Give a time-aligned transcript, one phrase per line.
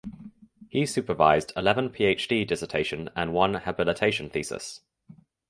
[0.67, 4.81] He supervised eleven PhD dissertation and one habilitation thesis.